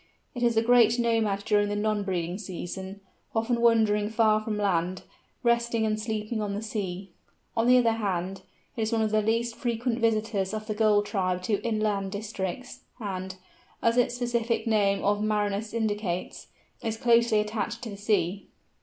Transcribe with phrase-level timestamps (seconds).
[0.33, 3.01] It is a great nomad during the non breeding season,
[3.35, 5.03] often wandering far from land,
[5.43, 7.11] resting and sleeping on the sea.
[7.55, 8.41] On the other hand,
[8.75, 12.79] it is one of the least frequent visitors of the Gull tribe to inland districts,
[12.99, 13.35] and,
[13.83, 16.47] as its specific name of marinus indicates,
[16.81, 18.47] is closely attached to the sea.